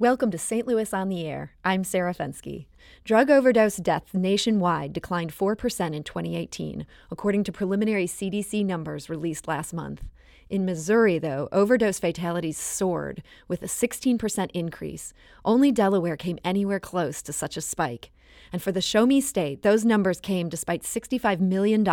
[0.00, 0.66] Welcome to St.
[0.66, 1.52] Louis on the Air.
[1.62, 2.64] I'm Sarah Fenske.
[3.04, 9.74] Drug overdose deaths nationwide declined 4% in 2018, according to preliminary CDC numbers released last
[9.74, 10.02] month.
[10.48, 15.12] In Missouri, though, overdose fatalities soared, with a 16% increase.
[15.44, 18.10] Only Delaware came anywhere close to such a spike.
[18.54, 21.86] And for the Show Me State, those numbers came despite $65 million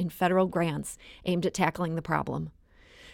[0.00, 2.50] in federal grants aimed at tackling the problem.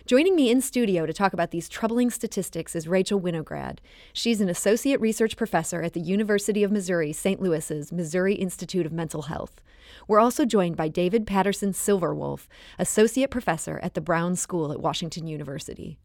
[0.09, 3.81] Joining me in studio to talk about these troubling statistics is Rachel Winograd.
[4.15, 7.43] She's an associate research professor at the University of Missouri St.
[7.43, 9.61] Louis's Missouri Institute of Mental Health.
[10.07, 14.81] We're also joined by David Patterson Silver Wolf, associate professor at the Brown School at
[14.81, 15.99] Washington University.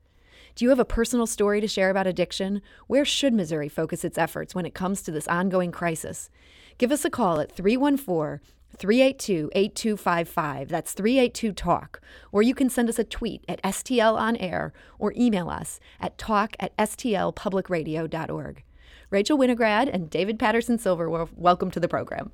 [0.56, 2.62] Do you have a personal story to share about addiction?
[2.88, 6.30] Where should Missouri focus its efforts when it comes to this ongoing crisis?
[6.78, 8.42] Give us a call at 314
[8.78, 10.70] 382 8255.
[10.70, 12.02] That's 382 Talk.
[12.32, 16.18] Or you can send us a tweet at STL on air or email us at
[16.18, 18.64] talk at stlpublicradio.org.
[19.10, 22.32] Rachel Winograd and David Patterson Silver, welcome to the program.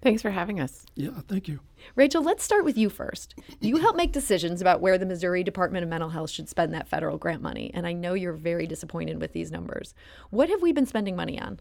[0.00, 0.84] Thanks for having us.
[0.94, 1.60] Yeah, thank you.
[1.96, 3.34] Rachel, let's start with you first.
[3.60, 6.88] You help make decisions about where the Missouri Department of Mental Health should spend that
[6.88, 9.94] federal grant money, and I know you're very disappointed with these numbers.
[10.28, 11.58] What have we been spending money on?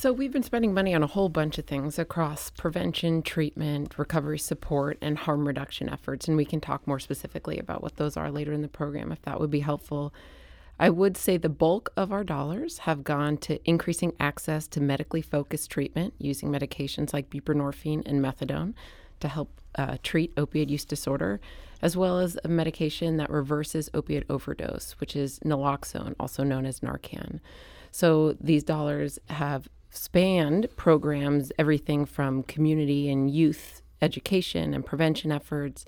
[0.00, 4.38] So, we've been spending money on a whole bunch of things across prevention, treatment, recovery
[4.38, 6.28] support, and harm reduction efforts.
[6.28, 9.20] And we can talk more specifically about what those are later in the program if
[9.22, 10.14] that would be helpful.
[10.78, 15.20] I would say the bulk of our dollars have gone to increasing access to medically
[15.20, 18.74] focused treatment using medications like buprenorphine and methadone
[19.18, 21.40] to help uh, treat opioid use disorder,
[21.82, 26.78] as well as a medication that reverses opioid overdose, which is naloxone, also known as
[26.78, 27.40] Narcan.
[27.90, 35.84] So these dollars have spanned programs, everything from community and youth education and prevention efforts,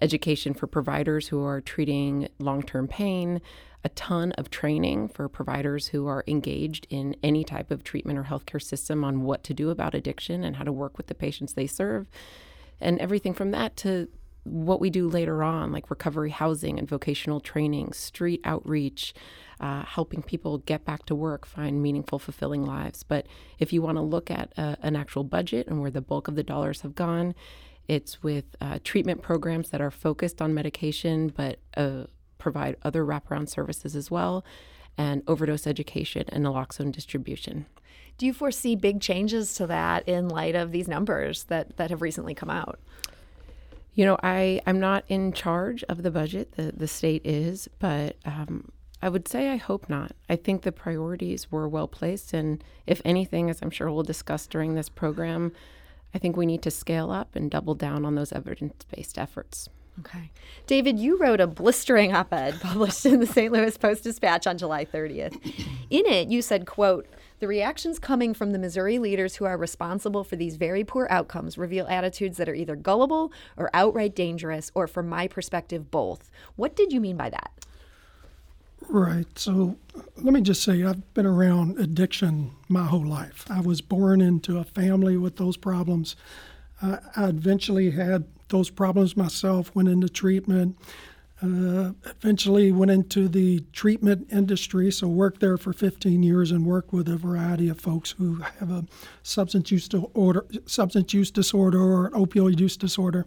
[0.00, 3.40] education for providers who are treating long term pain,
[3.84, 8.24] a ton of training for providers who are engaged in any type of treatment or
[8.24, 11.52] healthcare system on what to do about addiction and how to work with the patients
[11.52, 12.08] they serve,
[12.80, 14.08] and everything from that to
[14.44, 19.14] what we do later on, like recovery housing and vocational training, street outreach,
[19.60, 23.02] uh, helping people get back to work, find meaningful, fulfilling lives.
[23.02, 23.26] But
[23.58, 26.36] if you want to look at uh, an actual budget and where the bulk of
[26.36, 27.34] the dollars have gone,
[27.88, 32.04] it's with uh, treatment programs that are focused on medication but uh,
[32.38, 34.44] provide other wraparound services as well,
[34.98, 37.66] and overdose education and naloxone distribution.
[38.16, 42.00] Do you foresee big changes to that in light of these numbers that, that have
[42.00, 42.78] recently come out?
[43.94, 48.16] You know, I, I'm not in charge of the budget, the, the state is, but
[48.24, 50.12] um, I would say I hope not.
[50.28, 52.32] I think the priorities were well placed.
[52.32, 55.52] And if anything, as I'm sure we'll discuss during this program,
[56.14, 59.68] I think we need to scale up and double down on those evidence based efforts.
[60.00, 60.30] Okay.
[60.66, 63.52] David, you wrote a blistering op-ed published in the St.
[63.52, 65.34] Louis Post-Dispatch on July 30th.
[65.90, 67.06] In it, you said, quote,
[67.44, 71.58] the reactions coming from the Missouri leaders who are responsible for these very poor outcomes
[71.58, 76.30] reveal attitudes that are either gullible or outright dangerous, or from my perspective, both.
[76.56, 77.50] What did you mean by that?
[78.88, 79.38] Right.
[79.38, 79.76] So
[80.16, 83.44] let me just say I've been around addiction my whole life.
[83.50, 86.16] I was born into a family with those problems.
[86.80, 90.78] I eventually had those problems myself, went into treatment,
[91.44, 96.92] uh, eventually went into the treatment industry, so worked there for 15 years and worked
[96.92, 98.86] with a variety of folks who have a
[99.22, 103.26] substance use disorder, substance use disorder or opioid use disorder.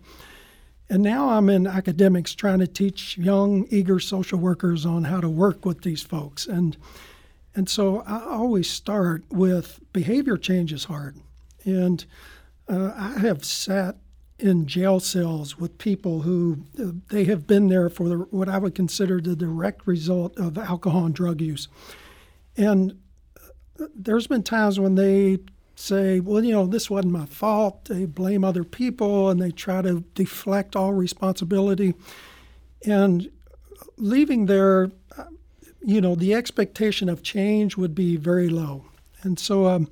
[0.89, 5.29] And now I'm in academics trying to teach young, eager social workers on how to
[5.29, 6.47] work with these folks.
[6.47, 6.75] And,
[7.53, 11.17] and so I always start with behavior change is hard.
[11.65, 12.03] And
[12.67, 13.97] uh, I have sat
[14.39, 18.57] in jail cells with people who uh, they have been there for the, what I
[18.57, 21.67] would consider the direct result of alcohol and drug use.
[22.55, 22.99] And
[23.79, 25.39] uh, there's been times when they
[25.75, 27.85] say, well, you know, this wasn't my fault.
[27.85, 31.93] They blame other people and they try to deflect all responsibility.
[32.85, 33.29] And
[33.97, 34.91] leaving there,
[35.81, 38.85] you know, the expectation of change would be very low.
[39.21, 39.89] And so um,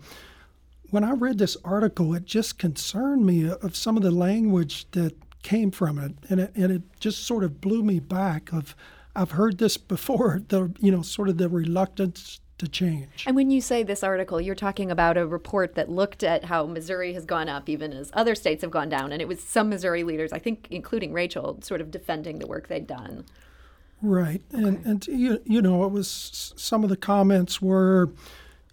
[0.89, 5.15] when I read this article, it just concerned me of some of the language that
[5.43, 6.13] came from it.
[6.29, 8.75] And it, and it just sort of blew me back of,
[9.15, 13.25] I've heard this before, the, you know, sort of the reluctance to change.
[13.27, 16.65] And when you say this article, you're talking about a report that looked at how
[16.65, 19.11] Missouri has gone up even as other states have gone down.
[19.11, 22.67] And it was some Missouri leaders, I think, including Rachel, sort of defending the work
[22.67, 23.25] they'd done.
[24.01, 24.41] Right.
[24.53, 24.63] Okay.
[24.63, 28.11] And, and you, you know, it was some of the comments were,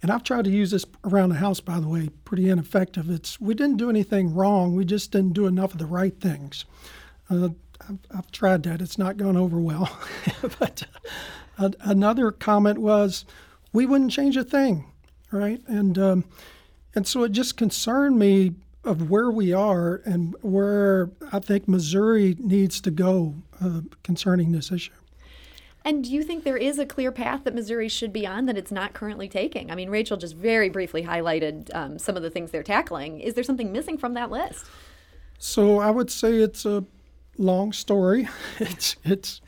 [0.03, 3.09] and I've tried to use this around the house, by the way, pretty ineffective.
[3.09, 6.65] It's we didn't do anything wrong, we just didn't do enough of the right things.
[7.29, 7.49] Uh,
[7.89, 9.97] I've, I've, tried that, it's not gone over well.
[10.59, 10.83] but
[11.57, 13.23] uh, another comment was,
[13.71, 14.91] we wouldn't change a thing,
[15.31, 15.61] right?
[15.67, 16.25] And um,
[16.93, 18.51] and so it just concerned me
[18.83, 24.69] of where we are and where I think Missouri needs to go uh, concerning this
[24.69, 24.91] issue.
[25.85, 28.57] And do you think there is a clear path that Missouri should be on that
[28.57, 29.69] it's not currently taking?
[29.69, 33.19] I mean, Rachel just very briefly highlighted um, some of the things they're tackling.
[33.19, 34.65] Is there something missing from that list?
[35.37, 36.85] So I would say it's a
[37.37, 38.27] long story.
[38.59, 39.41] It's it's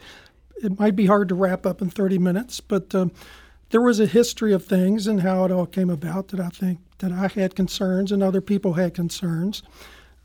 [0.61, 3.11] it might be hard to wrap up in 30 minutes, but um,
[3.69, 6.79] there was a history of things and how it all came about that I think
[6.99, 9.63] that I had concerns and other people had concerns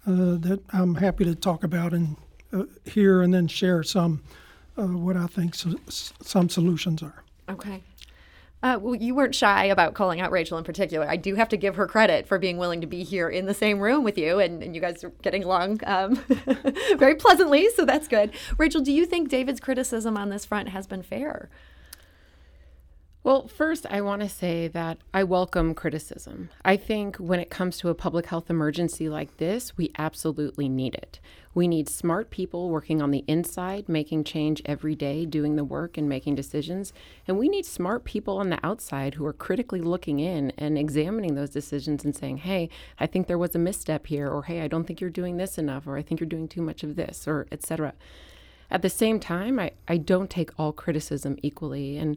[0.07, 2.17] uh, that I'm happy to talk about and
[2.53, 2.65] uh,
[2.97, 4.23] and then share some
[4.79, 7.23] uh, what I think so, some solutions are.
[7.49, 7.83] Okay.
[8.63, 11.09] Uh, well, you weren't shy about calling out Rachel in particular.
[11.09, 13.55] I do have to give her credit for being willing to be here in the
[13.55, 16.17] same room with you, and, and you guys are getting along um,
[16.99, 18.33] very pleasantly, so that's good.
[18.59, 21.49] Rachel, do you think David's criticism on this front has been fair?
[23.23, 26.49] Well, first, I want to say that I welcome criticism.
[26.65, 30.95] I think when it comes to a public health emergency like this, we absolutely need
[30.95, 31.21] it.
[31.53, 35.99] We need smart people working on the inside, making change every day, doing the work
[35.99, 36.95] and making decisions.
[37.29, 41.35] And we need smart people on the outside who are critically looking in and examining
[41.35, 44.69] those decisions and saying, hey, I think there was a misstep here, or hey, I
[44.69, 47.29] don't think you're doing this enough, or I think you're doing too much of this,
[47.29, 47.93] or etc.
[48.71, 51.99] At the same time, I, I don't take all criticism equally.
[51.99, 52.17] And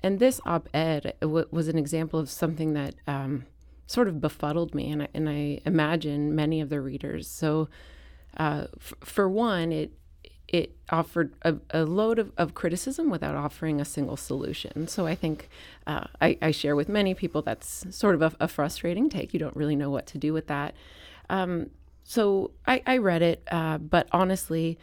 [0.00, 3.46] and this op-ed w- was an example of something that um,
[3.86, 7.28] sort of befuddled me, and I, and I imagine many of the readers.
[7.28, 7.68] So,
[8.36, 9.92] uh, f- for one, it
[10.48, 14.88] it offered a, a load of, of, criticism without offering a single solution.
[14.88, 15.50] So I think
[15.86, 19.34] uh, I, I, share with many people that's sort of a, a, frustrating take.
[19.34, 20.74] You don't really know what to do with that.
[21.28, 21.68] Um,
[22.02, 24.78] so I, I, read it, uh, but honestly,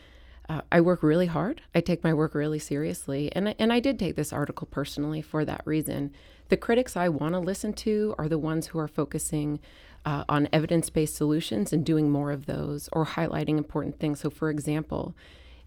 [0.48, 1.62] uh, I work really hard.
[1.74, 3.32] I take my work really seriously.
[3.36, 6.12] And, and I did take this article personally for that reason.
[6.50, 9.60] The critics I want to listen to are the ones who are focusing
[10.06, 14.20] uh, on evidence based solutions and doing more of those or highlighting important things.
[14.20, 15.16] So, for example,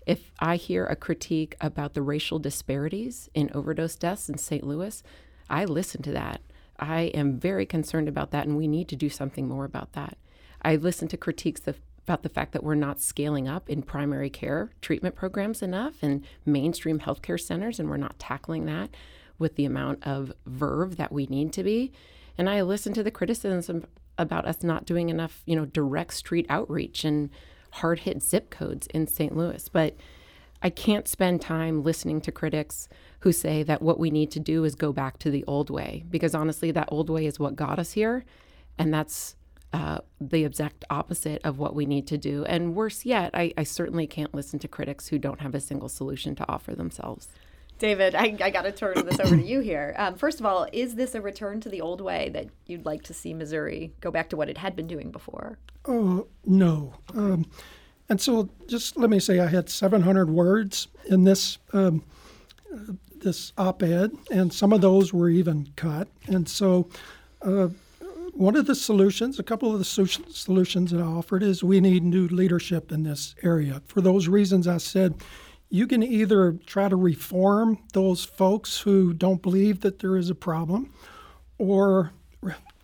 [0.06, 4.64] if I hear a critique about the racial disparities in overdose deaths in St.
[4.64, 5.02] Louis,
[5.50, 6.40] I listen to that.
[6.78, 10.16] I am very concerned about that, and we need to do something more about that.
[10.62, 14.30] I listen to critiques of about the fact that we're not scaling up in primary
[14.30, 18.88] care treatment programs enough and mainstream healthcare centers, and we're not tackling that
[19.38, 21.92] with the amount of verve that we need to be.
[22.38, 23.84] And I listen to the criticism
[24.16, 27.28] about us not doing enough, you know, direct street outreach and
[27.72, 29.36] hard hit zip codes in St.
[29.36, 29.68] Louis.
[29.68, 29.94] But
[30.62, 32.88] I can't spend time listening to critics
[33.20, 36.04] who say that what we need to do is go back to the old way,
[36.08, 38.24] because honestly, that old way is what got us here.
[38.78, 39.36] And that's
[39.72, 42.44] uh, the exact opposite of what we need to do.
[42.44, 45.90] And worse yet, I, I, certainly can't listen to critics who don't have a single
[45.90, 47.28] solution to offer themselves.
[47.78, 49.94] David, I, I got to turn this over to you here.
[49.98, 53.02] Um, first of all, is this a return to the old way that you'd like
[53.04, 55.58] to see Missouri go back to what it had been doing before?
[55.84, 56.94] Oh, no.
[57.14, 57.48] Um,
[58.08, 61.58] and so just let me say I had 700 words in this.
[61.72, 62.02] Um,
[62.72, 66.08] uh, this op-ed, and some of those were even cut.
[66.26, 66.88] And so,
[67.42, 67.68] uh,
[68.38, 72.04] one of the solutions, a couple of the solutions that I offered, is we need
[72.04, 73.82] new leadership in this area.
[73.88, 75.16] For those reasons, I said
[75.70, 80.36] you can either try to reform those folks who don't believe that there is a
[80.36, 80.94] problem,
[81.58, 82.12] or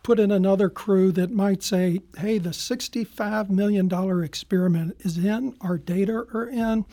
[0.02, 3.88] put in another crew that might say, hey, the $65 million
[4.25, 6.85] experiment is in, our data are in,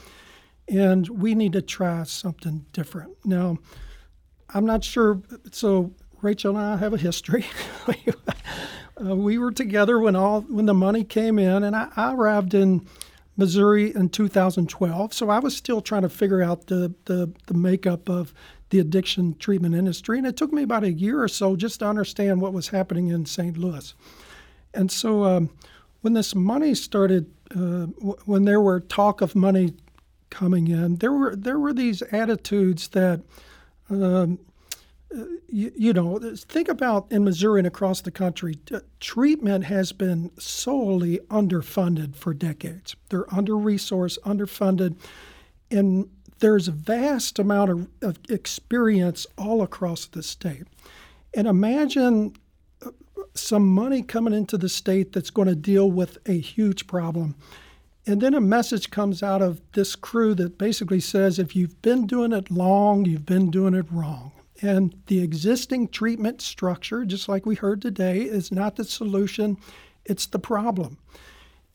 [0.67, 3.17] and we need to try something different.
[3.25, 3.57] Now,
[4.53, 5.23] I'm not sure.
[5.51, 7.45] So Rachel and I have a history.
[9.03, 12.53] uh, we were together when all when the money came in, and I, I, arrived
[12.53, 12.87] in
[13.37, 15.13] Missouri in 2012.
[15.13, 18.33] So I was still trying to figure out the, the the makeup of
[18.69, 21.87] the addiction treatment industry, and it took me about a year or so just to
[21.87, 23.57] understand what was happening in St.
[23.57, 23.93] Louis.
[24.73, 25.49] And so um,
[26.01, 29.73] when this money started, uh, w- when there were talk of money
[30.29, 33.21] coming in, there were there were these attitudes that.
[33.89, 34.39] Um,
[35.47, 40.31] you, you, know, think about in Missouri and across the country, t- treatment has been
[40.39, 42.95] solely underfunded for decades.
[43.09, 44.97] They're under resourced, underfunded,
[45.69, 50.63] and there's a vast amount of, of experience all across the state.
[51.33, 52.35] And imagine
[52.85, 52.91] uh,
[53.33, 57.35] some money coming into the state that's going to deal with a huge problem.
[58.07, 62.07] And then a message comes out of this crew that basically says if you've been
[62.07, 64.31] doing it long, you've been doing it wrong.
[64.61, 69.57] And the existing treatment structure, just like we heard today, is not the solution,
[70.05, 70.97] it's the problem.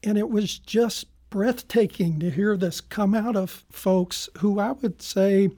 [0.05, 5.03] And it was just breathtaking to hear this come out of folks who I would
[5.03, 5.51] say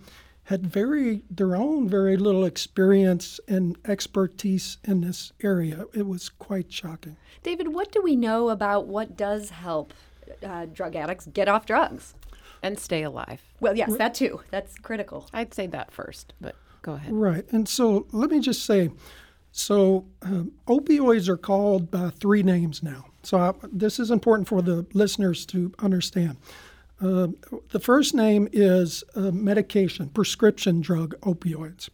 [0.45, 5.85] had very their own very little experience and expertise in this area.
[5.93, 7.17] It was quite shocking.
[7.43, 9.93] David, what do we know about what does help
[10.43, 12.15] uh, drug addicts get off drugs
[12.63, 13.43] and stay alive?
[13.61, 14.41] Well, yes, that too.
[14.51, 15.29] That's critical.
[15.35, 17.13] I'd say that first, but go ahead.
[17.13, 18.91] Right, and so let me just say,
[19.53, 23.07] so um, opioids are called by three names now.
[23.23, 26.37] So I, this is important for the listeners to understand.
[27.01, 27.29] Uh,
[27.71, 31.89] the first name is uh, medication, prescription drug opioids.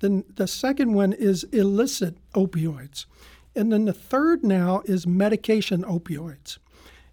[0.00, 3.06] Then the second one is illicit opioids.
[3.56, 6.58] And then the third now is medication opioids.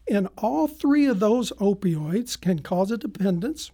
[0.09, 3.71] And all three of those opioids can cause a dependence.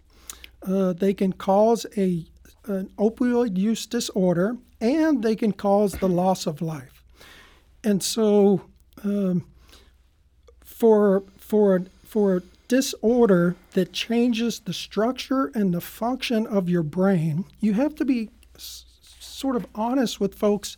[0.62, 2.26] Uh, they can cause a,
[2.68, 7.02] an opioid use disorder, and they can cause the loss of life.
[7.82, 8.62] And so,
[9.04, 9.46] um,
[10.64, 17.72] for for for disorder that changes the structure and the function of your brain, you
[17.72, 18.84] have to be s-
[19.18, 20.76] sort of honest with folks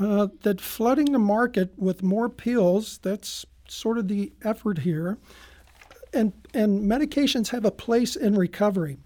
[0.00, 5.18] uh, that flooding the market with more pills, that's sort of the effort here.
[6.12, 8.96] And, and medications have a place in recovery.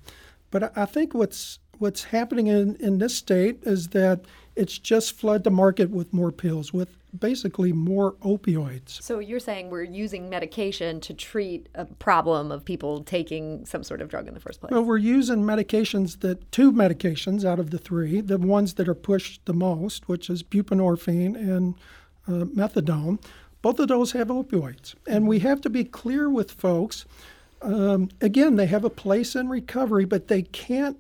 [0.51, 4.21] But I think what's, what's happening in, in this state is that
[4.55, 9.03] it's just flood the market with more pills, with basically more opioids.
[9.03, 14.01] So you're saying we're using medication to treat a problem of people taking some sort
[14.01, 14.71] of drug in the first place?
[14.71, 18.95] Well, we're using medications that two medications out of the three, the ones that are
[18.95, 21.75] pushed the most, which is buprenorphine and
[22.29, 23.21] uh, methadone.
[23.61, 27.07] Both of those have opioids, and we have to be clear with folks.
[27.61, 30.97] Um, again, they have a place in recovery, but they can't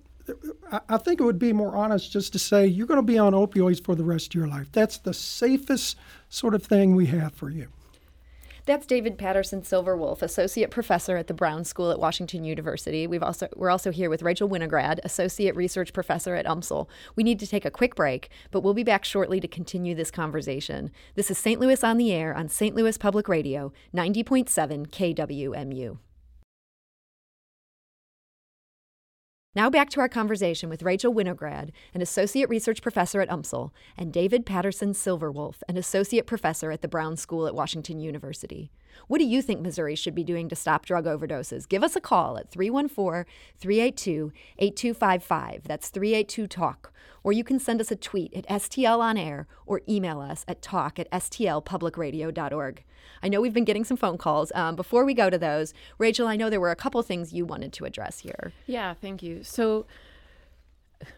[0.88, 3.32] I think it would be more honest just to say you're going to be on
[3.32, 4.70] opioids for the rest of your life.
[4.72, 5.96] That's the safest
[6.28, 7.68] sort of thing we have for you.
[8.64, 13.08] That's David Patterson Silver Wolf, associate professor at the Brown School at Washington University.
[13.08, 16.86] We've also we're also here with Rachel Winograd, associate research professor at UMSL.
[17.16, 20.12] We need to take a quick break, but we'll be back shortly to continue this
[20.12, 20.92] conversation.
[21.16, 21.60] This is St.
[21.60, 22.76] Louis on the air on St.
[22.76, 25.98] Louis Public Radio, 90.7 KWMU.
[29.54, 34.10] Now back to our conversation with Rachel Winograd, an associate research professor at UMSL, and
[34.10, 38.70] David Patterson Silver Wolf, an associate professor at the Brown School at Washington University.
[39.08, 41.68] What do you think Missouri should be doing to stop drug overdoses?
[41.68, 45.64] Give us a call at 314 382 8255.
[45.64, 46.90] That's 382 TALK.
[47.22, 50.62] Or you can send us a tweet at STL on air or email us at
[50.62, 52.84] talk at stlpublicradio.org.
[53.22, 54.52] I know we've been getting some phone calls.
[54.54, 57.44] Um, before we go to those, Rachel, I know there were a couple things you
[57.44, 58.52] wanted to address here.
[58.66, 59.42] Yeah, thank you.
[59.44, 59.86] So,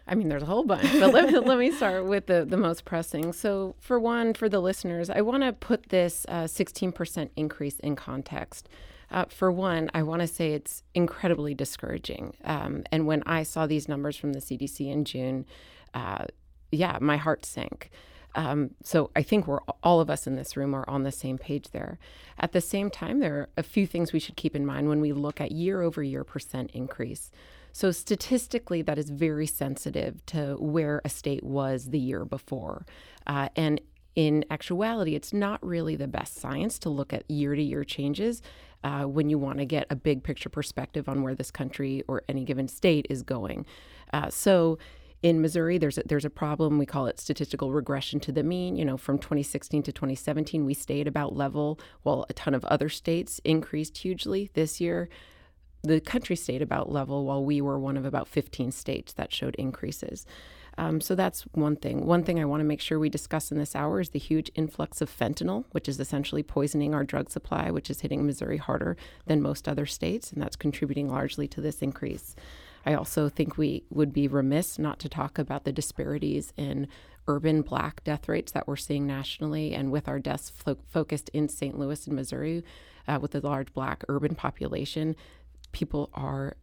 [0.07, 2.57] I mean, there's a whole bunch, but let, me, let me start with the, the
[2.57, 3.33] most pressing.
[3.33, 7.95] So, for one, for the listeners, I want to put this uh, 16% increase in
[7.95, 8.69] context.
[9.11, 12.35] Uh, for one, I want to say it's incredibly discouraging.
[12.43, 15.45] Um, and when I saw these numbers from the CDC in June,
[15.93, 16.25] uh,
[16.71, 17.91] yeah, my heart sank.
[18.35, 21.37] Um, so I think we're all of us in this room are on the same
[21.37, 21.97] page there.
[22.37, 25.01] At the same time, there are a few things we should keep in mind when
[25.01, 27.31] we look at year over year percent increase.
[27.71, 32.85] So statistically, that is very sensitive to where a state was the year before,
[33.27, 33.81] uh, and
[34.15, 38.41] in actuality, it's not really the best science to look at year to year changes
[38.83, 42.23] uh, when you want to get a big picture perspective on where this country or
[42.29, 43.65] any given state is going.
[44.13, 44.77] Uh, so
[45.25, 46.77] in Missouri, there's a, there's a problem.
[46.77, 48.75] We call it statistical regression to the mean.
[48.75, 52.89] You know, from 2016 to 2017, we stayed about level, while a ton of other
[52.89, 54.51] states increased hugely.
[54.53, 55.09] This year,
[55.81, 59.55] the country stayed about level, while we were one of about 15 states that showed
[59.55, 60.27] increases.
[60.77, 62.05] Um, so that's one thing.
[62.05, 64.51] One thing I want to make sure we discuss in this hour is the huge
[64.53, 68.95] influx of fentanyl, which is essentially poisoning our drug supply, which is hitting Missouri harder
[69.25, 72.35] than most other states, and that's contributing largely to this increase.
[72.85, 76.87] I also think we would be remiss not to talk about the disparities in
[77.27, 81.49] urban black death rates that we're seeing nationally and with our deaths fo- focused in
[81.49, 81.77] St.
[81.77, 82.63] Louis and Missouri
[83.07, 85.15] uh, with the large black urban population.
[85.71, 86.55] People are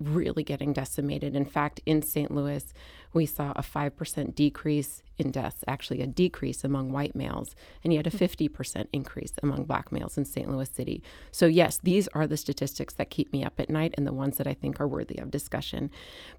[0.00, 1.34] really getting decimated.
[1.34, 2.30] In fact, in St.
[2.30, 2.72] Louis,
[3.12, 8.06] we saw a 5% decrease in deaths, actually a decrease among white males, and yet
[8.06, 10.48] a 50% increase among black males in St.
[10.48, 11.02] Louis City.
[11.32, 14.36] So, yes, these are the statistics that keep me up at night and the ones
[14.36, 15.90] that I think are worthy of discussion.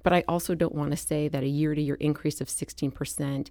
[0.03, 3.49] But I also don't want to say that a year to year increase of 16%.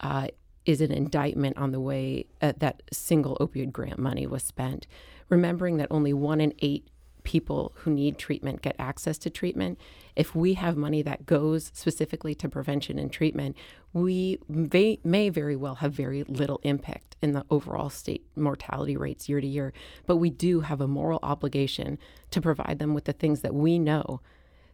[0.00, 0.26] Uh,
[0.64, 4.86] is an indictment on the way uh, that single opioid grant money was spent.
[5.28, 6.88] Remembering that only one in eight
[7.24, 9.78] people who need treatment get access to treatment.
[10.14, 13.56] If we have money that goes specifically to prevention and treatment,
[13.92, 19.28] we may, may very well have very little impact in the overall state mortality rates
[19.28, 19.72] year to year.
[20.06, 21.98] But we do have a moral obligation
[22.30, 24.20] to provide them with the things that we know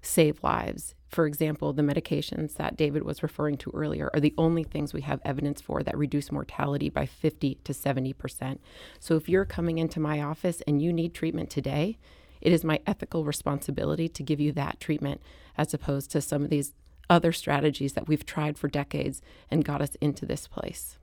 [0.03, 4.63] save lives for example, the medications that David was referring to earlier are the only
[4.63, 8.59] things we have evidence for that reduce mortality by 50 to 70%.
[9.01, 11.99] So if you're coming into my office and you need treatment today,
[12.41, 15.21] it is my ethical responsibility to give you that treatment
[15.57, 16.73] as opposed to some of these
[17.09, 19.21] other strategies that we've tried for decades
[19.51, 20.97] and got us into this place.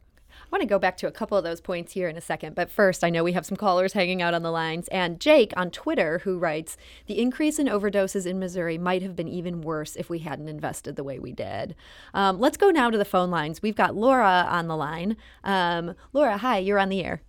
[0.48, 2.56] I want to go back to a couple of those points here in a second,
[2.56, 4.88] but first, I know we have some callers hanging out on the lines.
[4.90, 6.78] And Jake on Twitter, who writes,
[7.08, 10.96] The increase in overdoses in Missouri might have been even worse if we hadn't invested
[10.96, 11.76] the way we did.
[12.14, 13.62] Um, let's go now to the phone lines.
[13.62, 15.18] We've got Laura on the line.
[15.44, 17.22] Um, Laura, hi, you're on the air.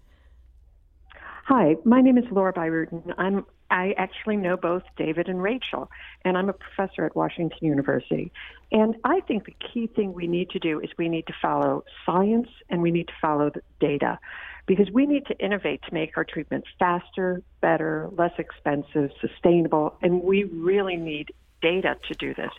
[1.46, 3.14] Hi, my name is Laura Byrutin.
[3.16, 5.90] I'm I actually know both David and Rachel,
[6.24, 8.32] and I'm a professor at Washington University.
[8.72, 11.84] And I think the key thing we need to do is we need to follow
[12.06, 14.18] science and we need to follow the data
[14.66, 20.22] because we need to innovate to make our treatments faster, better, less expensive, sustainable, and
[20.22, 21.32] we really need
[21.62, 22.50] data to do this.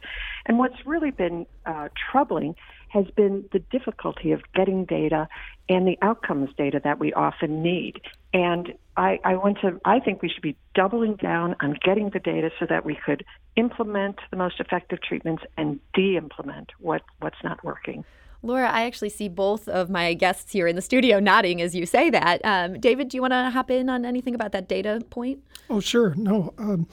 [0.45, 2.55] And what's really been uh, troubling
[2.89, 5.27] has been the difficulty of getting data
[5.69, 8.01] and the outcomes data that we often need.
[8.33, 12.19] And I, I want to, I think we should be doubling down on getting the
[12.19, 13.23] data so that we could
[13.55, 18.03] implement the most effective treatments and de implement what, what's not working.
[18.43, 21.85] Laura, I actually see both of my guests here in the studio nodding as you
[21.85, 22.41] say that.
[22.43, 25.39] Um, David, do you want to hop in on anything about that data point?
[25.69, 26.13] Oh, sure.
[26.15, 26.53] No.
[26.57, 26.85] Um,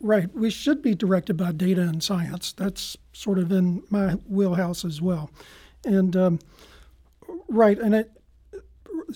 [0.00, 0.32] right.
[0.34, 2.52] We should be directed by data and science.
[2.52, 5.28] That's sort of in my wheelhouse as well.
[5.84, 6.38] And um,
[7.48, 7.78] right.
[7.78, 8.12] And it,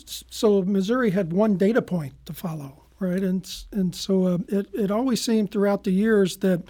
[0.07, 3.23] so Missouri had one data point to follow, right?
[3.23, 6.63] And and so uh, it it always seemed throughout the years that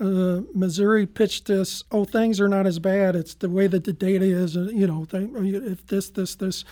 [0.00, 1.82] uh, Missouri pitched this.
[1.90, 3.16] Oh, things are not as bad.
[3.16, 4.56] It's the way that the data is.
[4.56, 6.64] Uh, you know, they, if this, this, this.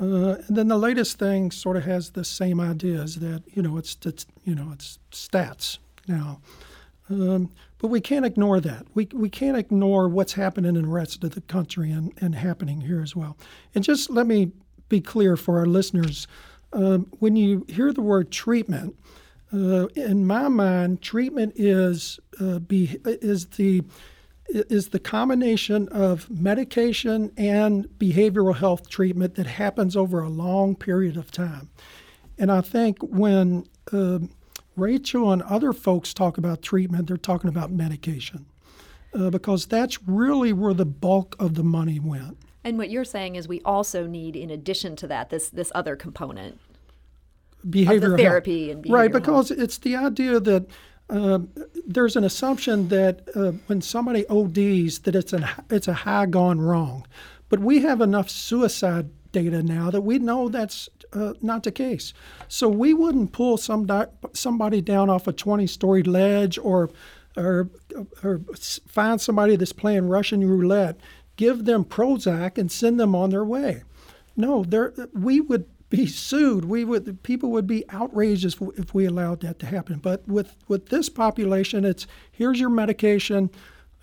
[0.00, 3.78] Uh, and then the latest thing sort of has the same ideas that you know
[3.78, 6.40] it's, it's you know it's stats now.
[7.10, 8.86] Um, but we can't ignore that.
[8.94, 12.82] We, we can't ignore what's happening in the rest of the country and, and happening
[12.82, 13.36] here as well.
[13.74, 14.52] And just let me
[14.88, 16.26] be clear for our listeners.
[16.72, 18.96] Um, when you hear the word treatment,
[19.52, 23.82] uh, in my mind, treatment is uh, be, is the
[24.48, 31.18] is the combination of medication and behavioral health treatment that happens over a long period
[31.18, 31.68] of time.
[32.38, 34.20] And I think when uh,
[34.76, 38.46] Rachel and other folks talk about treatment, they're talking about medication
[39.12, 42.38] uh, because that's really where the bulk of the money went.
[42.64, 45.96] And what you're saying is we also need, in addition to that, this this other
[45.96, 46.60] component,
[47.66, 48.76] behavioral therapy health.
[48.76, 49.60] and behavioral right, because health.
[49.60, 50.66] it's the idea that
[51.10, 51.38] uh,
[51.86, 56.60] there's an assumption that uh, when somebody ODs, that it's an it's a high gone
[56.60, 57.06] wrong,
[57.48, 62.12] but we have enough suicide data now that we know that's uh, not the case.
[62.48, 66.90] So we wouldn't pull some di- somebody down off a 20-story ledge or
[67.36, 67.70] or
[68.22, 68.40] or
[68.86, 70.98] find somebody that's playing Russian roulette
[71.38, 73.84] give them Prozac and send them on their way.
[74.36, 76.66] No, there we would be sued.
[76.66, 80.00] We would people would be outraged if, we allowed that to happen.
[80.00, 83.50] But with with this population, it's here's your medication.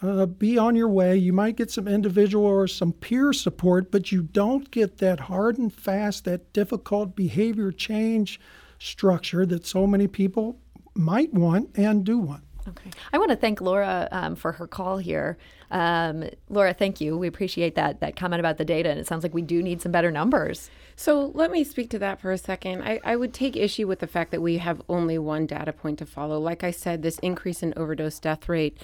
[0.02, 1.16] Uh, be on your way.
[1.16, 5.58] You might get some individual or some peer support, but you don't get that hard
[5.58, 8.40] and fast, that difficult behavior change
[8.78, 10.60] structure that so many people
[10.96, 12.44] might want and do want.
[12.68, 12.90] Okay.
[13.14, 15.38] I want to thank Laura um, for her call here.
[15.70, 17.18] Um, Laura, thank you.
[17.18, 19.82] We appreciate that that comment about the data, and it sounds like we do need
[19.82, 20.70] some better numbers.
[20.96, 22.84] So let me speak to that for a second.
[22.84, 26.00] I, I would take issue with the fact that we have only one data point
[26.00, 26.40] to follow.
[26.40, 28.80] Like I said, this increase in overdose death rate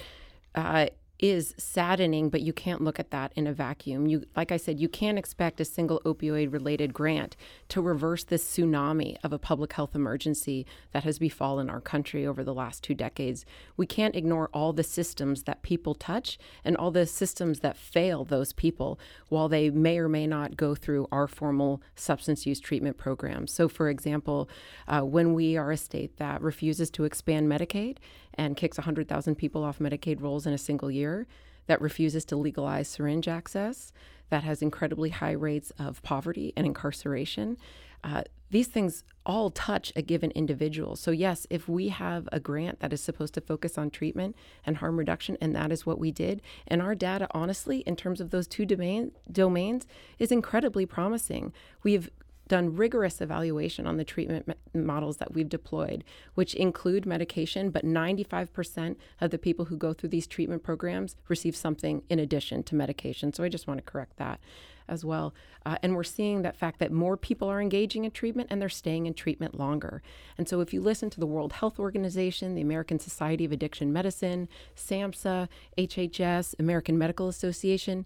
[0.54, 0.86] uh,
[1.22, 4.08] is saddening, but you can't look at that in a vacuum.
[4.08, 7.36] You, like I said, you can't expect a single opioid related grant
[7.68, 12.42] to reverse this tsunami of a public health emergency that has befallen our country over
[12.42, 13.46] the last two decades.
[13.76, 18.24] We can't ignore all the systems that people touch and all the systems that fail
[18.24, 22.98] those people while they may or may not go through our formal substance use treatment
[22.98, 23.52] programs.
[23.52, 24.48] So, for example,
[24.88, 27.98] uh, when we are a state that refuses to expand Medicaid
[28.34, 31.26] and kicks 100,000 people off Medicaid rolls in a single year,
[31.66, 33.92] that refuses to legalize syringe access,
[34.30, 37.56] that has incredibly high rates of poverty and incarceration.
[38.02, 40.96] Uh, these things all touch a given individual.
[40.96, 44.76] So, yes, if we have a grant that is supposed to focus on treatment and
[44.76, 48.30] harm reduction, and that is what we did, and our data, honestly, in terms of
[48.30, 49.86] those two domain, domains,
[50.18, 51.52] is incredibly promising.
[51.82, 52.10] We've
[52.52, 58.96] done rigorous evaluation on the treatment models that we've deployed, which include medication, but 95%
[59.22, 63.32] of the people who go through these treatment programs receive something in addition to medication.
[63.32, 64.38] So I just want to correct that.
[64.86, 65.32] as well.
[65.64, 68.68] Uh, and we're seeing that fact that more people are engaging in treatment and they're
[68.68, 70.02] staying in treatment longer.
[70.36, 73.92] And so if you listen to the World Health Organization, the American Society of Addiction
[73.92, 78.04] Medicine, SAMHSA, HHS, American Medical Association,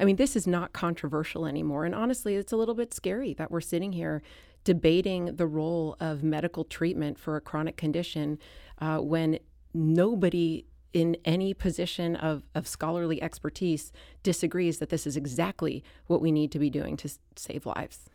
[0.00, 1.84] I mean, this is not controversial anymore.
[1.84, 4.22] And honestly, it's a little bit scary that we're sitting here
[4.64, 8.38] debating the role of medical treatment for a chronic condition
[8.80, 9.38] uh, when
[9.74, 16.32] nobody in any position of, of scholarly expertise disagrees that this is exactly what we
[16.32, 18.06] need to be doing to s- save lives.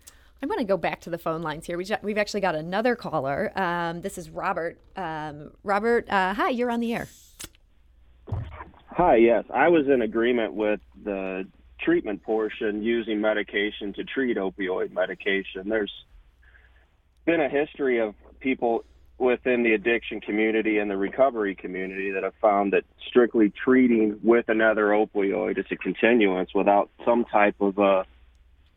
[0.41, 1.77] I want to go back to the phone lines here.
[1.77, 3.57] We have actually got another caller.
[3.57, 4.77] Um, this is Robert.
[4.97, 7.07] Um, Robert, uh, hi, you're on the air.
[8.87, 9.45] Hi, yes.
[9.53, 11.47] I was in agreement with the
[11.83, 15.67] treatment portion using medication to treat opioid medication.
[15.69, 15.93] There's
[17.25, 18.85] been a history of people
[19.17, 24.49] within the addiction community and the recovery community that have found that strictly treating with
[24.49, 28.05] another opioid is a continuance without some type of a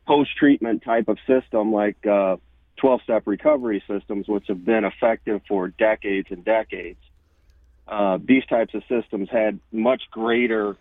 [0.06, 2.36] post-treatment type of system like uh,
[2.82, 7.00] 12-step recovery systems, which have been effective for decades and decades.
[7.88, 10.76] Uh, these types of systems had much greater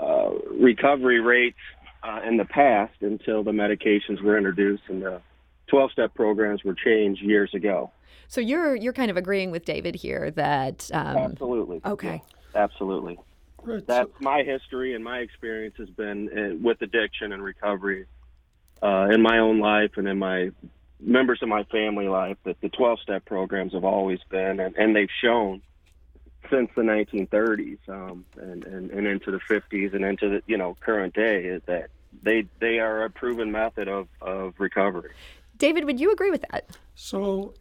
[0.00, 1.58] uh, recovery rates
[2.02, 5.20] uh, in the past until the medications were introduced and the
[5.70, 7.90] 12-step programs were changed years ago.
[8.28, 12.22] So you're you're kind of agreeing with David here that um, absolutely okay,
[12.54, 13.18] yeah, absolutely.
[13.62, 13.86] Right.
[13.86, 18.06] That's my history and my experience has been uh, with addiction and recovery
[18.82, 20.50] uh, in my own life and in my
[21.00, 25.10] members of my family life that the 12-step programs have always been and, and they've
[25.22, 25.60] shown
[26.50, 30.76] since the 1930s um, and, and, and into the 50s and into the you know
[30.80, 31.90] current day is that
[32.22, 35.12] they they are a proven method of, of recovery.
[35.56, 36.66] David, would you agree with that?
[36.94, 37.54] So,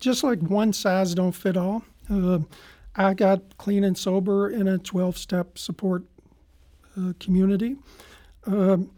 [0.00, 2.40] just like one size don't fit all, uh,
[2.94, 6.04] I got clean and sober in a 12-step support
[6.98, 7.76] uh, community.
[8.46, 8.90] Um,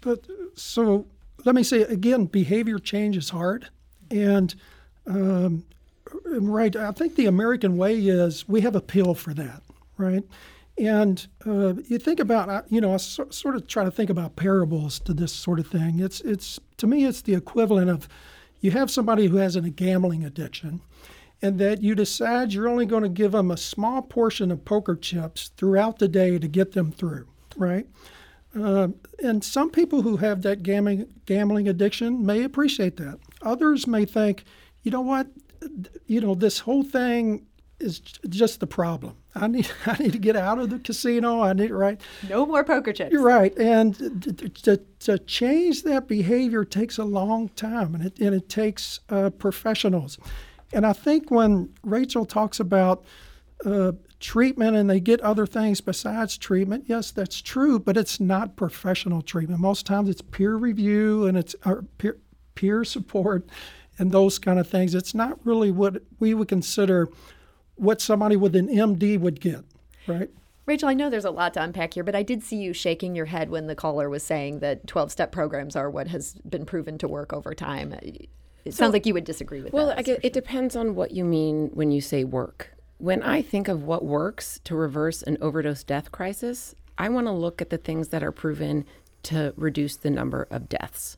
[0.00, 1.06] but so
[1.44, 3.68] let me say again, behavior change is hard,
[4.10, 4.54] and
[5.06, 5.64] um,
[6.24, 9.62] right, I think the American way is we have a pill for that,
[9.96, 10.24] right?
[10.78, 14.36] And uh, you think about, you know, I so, sort of try to think about
[14.36, 16.00] parables to this sort of thing.
[16.00, 18.08] It's, it's to me, it's the equivalent of
[18.60, 20.80] you have somebody who has a gambling addiction,
[21.42, 24.94] and that you decide you're only going to give them a small portion of poker
[24.94, 27.86] chips throughout the day to get them through, right?
[28.58, 28.88] Uh,
[29.22, 33.18] and some people who have that gambling gambling addiction may appreciate that.
[33.42, 34.44] Others may think,
[34.82, 35.26] you know what,
[36.06, 37.46] you know, this whole thing
[37.80, 39.16] is just the problem.
[39.34, 41.42] I need I need to get out of the casino.
[41.42, 42.00] I need right.
[42.28, 43.12] No more poker chips.
[43.12, 43.94] You're right, and
[44.62, 49.30] to, to change that behavior takes a long time, and it and it takes uh,
[49.30, 50.18] professionals.
[50.72, 53.04] And I think when Rachel talks about
[53.64, 58.56] uh, treatment and they get other things besides treatment, yes, that's true, but it's not
[58.56, 59.60] professional treatment.
[59.60, 61.54] Most times it's peer review and it's
[61.98, 62.18] peer
[62.54, 63.48] peer support
[63.98, 64.94] and those kind of things.
[64.94, 67.08] It's not really what we would consider
[67.76, 69.64] what somebody with an MD would get,
[70.06, 70.30] right?
[70.64, 73.16] Rachel, I know there's a lot to unpack here, but I did see you shaking
[73.16, 76.64] your head when the caller was saying that 12 step programs are what has been
[76.64, 77.92] proven to work over time.
[77.92, 78.28] It
[78.66, 80.06] so, sounds like you would disagree with well, that.
[80.06, 82.70] Well, it depends on what you mean when you say work.
[82.98, 87.32] When I think of what works to reverse an overdose death crisis, I want to
[87.32, 88.84] look at the things that are proven
[89.24, 91.16] to reduce the number of deaths.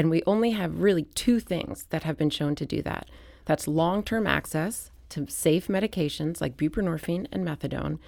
[0.00, 3.06] And we only have really two things that have been shown to do that
[3.44, 7.98] that's long term access to safe medications like buprenorphine and methadone,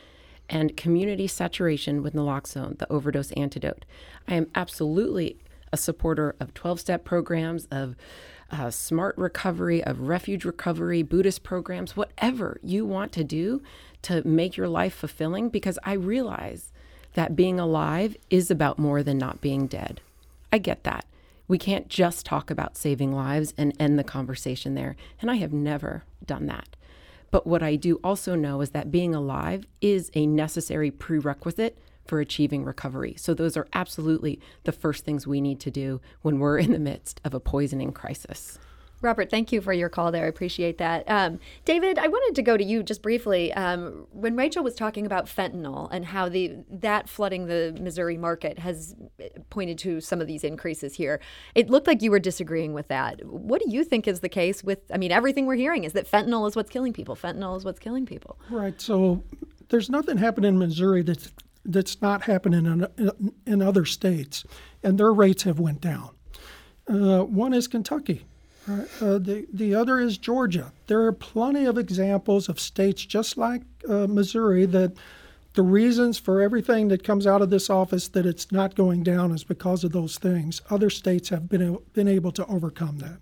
[0.49, 3.85] and community saturation with naloxone, the overdose antidote.
[4.27, 5.37] I am absolutely
[5.71, 7.95] a supporter of 12 step programs, of
[8.51, 13.61] uh, smart recovery, of refuge recovery, Buddhist programs, whatever you want to do
[14.01, 16.73] to make your life fulfilling, because I realize
[17.13, 20.01] that being alive is about more than not being dead.
[20.51, 21.05] I get that.
[21.49, 24.97] We can't just talk about saving lives and end the conversation there.
[25.21, 26.77] And I have never done that.
[27.31, 32.21] But what I do also know is that being alive is a necessary prerequisite for
[32.21, 33.15] achieving recovery.
[33.17, 36.79] So, those are absolutely the first things we need to do when we're in the
[36.79, 38.59] midst of a poisoning crisis.
[39.03, 40.25] Robert, thank you for your call there.
[40.25, 41.05] I appreciate that.
[41.11, 43.53] Um, David, I wanted to go to you just briefly.
[43.53, 48.61] Um, when Rachel was talking about fentanyl and how the that flooding the Missouri market
[48.61, 48.95] has
[49.51, 51.21] pointed to some of these increases here,
[51.55, 53.25] it looked like you were disagreeing with that.
[53.27, 54.79] What do you think is the case with?
[54.93, 57.17] I mean, everything we're hearing is that fentanyl is what's killing people.
[57.17, 58.39] Fentanyl is what's killing people.
[58.51, 58.81] Right.
[58.81, 59.25] So
[59.69, 61.33] there's nothing happening in Missouri that's
[61.65, 64.45] that's not happening in, in other states,
[64.83, 66.11] and their rates have went down.
[66.89, 68.27] Uh, one is Kentucky.
[68.69, 68.85] Uh,
[69.19, 70.73] the, the other is Georgia.
[70.87, 74.93] There are plenty of examples of states just like uh, Missouri that
[75.55, 79.33] the reasons for everything that comes out of this office that it's not going down
[79.33, 80.63] is because of those things.
[80.71, 83.19] Other states have been been able to overcome that,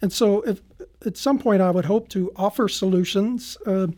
[0.00, 0.60] and so if,
[1.06, 3.88] at some point I would hope to offer solutions uh,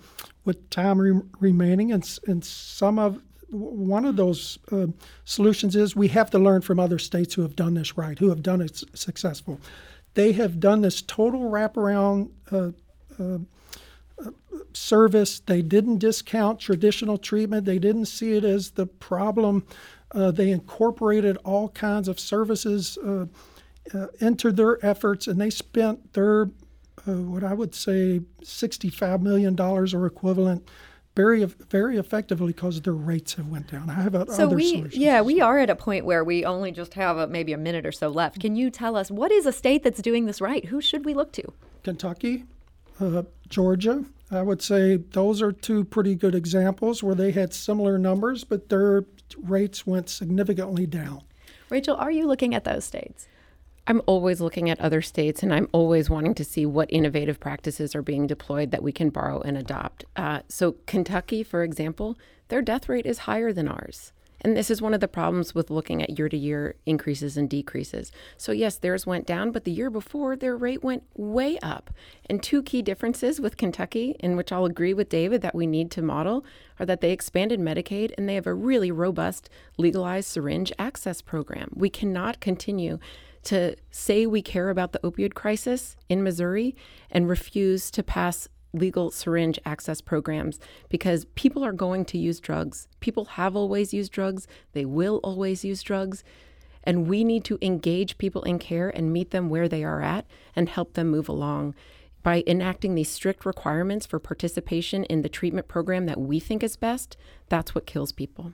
[0.45, 4.89] with time re- remaining, and and some of one of those uh,
[5.25, 8.29] solutions is we have to learn from other states who have done this right, who
[8.29, 9.61] have done it successful.
[10.15, 12.71] They have done this total wraparound uh,
[13.19, 13.39] uh,
[14.73, 15.41] service.
[15.41, 17.65] They didn't discount traditional treatment.
[17.65, 19.67] They didn't see it as the problem.
[20.13, 23.27] Uh, they incorporated all kinds of services uh,
[23.93, 26.51] uh, into their efforts, and they spent their
[27.07, 30.67] uh, what I would say $65 million or equivalent
[31.15, 33.89] very very effectively because their rates have went down.
[33.89, 34.97] I have so other we, solutions.
[34.97, 37.87] Yeah, we are at a point where we only just have a, maybe a minute
[37.87, 38.41] or so left.
[38.41, 40.65] Can you tell us what is a state that's doing this right?
[40.67, 41.53] Who should we look to?
[41.83, 42.45] Kentucky,
[43.01, 44.05] uh, Georgia.
[44.31, 48.69] I would say those are two pretty good examples where they had similar numbers, but
[48.69, 49.05] their
[49.41, 51.23] rates went significantly down.
[51.71, 53.29] Rachel, are you looking at those states?
[53.87, 57.95] I'm always looking at other states and I'm always wanting to see what innovative practices
[57.95, 60.05] are being deployed that we can borrow and adopt.
[60.17, 62.17] Uh, so, Kentucky, for example,
[62.49, 64.13] their death rate is higher than ours.
[64.41, 67.49] And this is one of the problems with looking at year to year increases and
[67.49, 68.13] decreases.
[68.37, 71.91] So, yes, theirs went down, but the year before, their rate went way up.
[72.29, 75.91] And two key differences with Kentucky, in which I'll agree with David that we need
[75.93, 76.45] to model,
[76.79, 81.71] are that they expanded Medicaid and they have a really robust legalized syringe access program.
[81.75, 82.99] We cannot continue
[83.45, 86.75] to say we care about the opioid crisis in Missouri
[87.11, 92.89] and refuse to pass legal syringe access programs because people are going to use drugs.
[93.01, 96.25] People have always used drugs, they will always use drugs.
[96.83, 100.27] And we need to engage people in care and meet them where they are at
[100.55, 101.75] and help them move along.
[102.23, 106.77] By enacting these strict requirements for participation in the treatment program that we think is
[106.77, 107.17] best,
[107.49, 108.53] that's what kills people.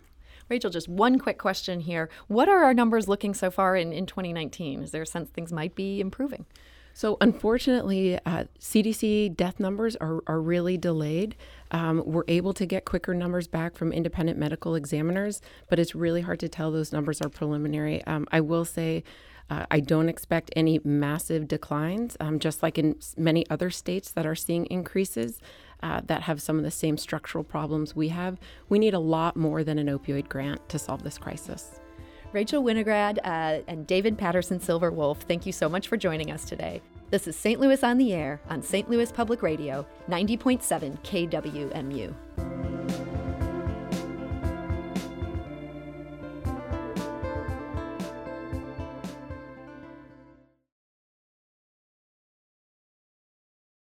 [0.50, 2.10] Rachel, just one quick question here.
[2.26, 4.82] What are our numbers looking so far in, in 2019?
[4.82, 6.44] Is there a sense things might be improving?
[6.92, 11.36] So, unfortunately, uh, CDC death numbers are, are really delayed.
[11.70, 16.20] Um, we're able to get quicker numbers back from independent medical examiners, but it's really
[16.20, 16.72] hard to tell.
[16.72, 18.04] Those numbers are preliminary.
[18.06, 19.04] Um, I will say,
[19.50, 24.26] uh, I don't expect any massive declines, um, just like in many other states that
[24.26, 25.40] are seeing increases
[25.82, 28.38] uh, that have some of the same structural problems we have.
[28.68, 31.80] We need a lot more than an opioid grant to solve this crisis.
[32.32, 36.44] Rachel Winograd uh, and David Patterson Silver Wolf, thank you so much for joining us
[36.44, 36.80] today.
[37.10, 37.58] This is St.
[37.58, 38.88] Louis on the Air on St.
[38.88, 43.29] Louis Public Radio, 90.7 KWMU.